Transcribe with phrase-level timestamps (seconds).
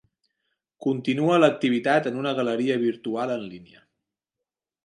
[0.85, 3.89] Continua l'activitat en una galeria virtual en línia.